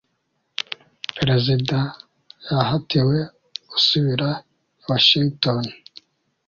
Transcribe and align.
perezida 1.17 1.77
yahatiwe 2.47 3.17
gusubira 3.71 4.27
i 4.37 4.41
washington 4.89 5.63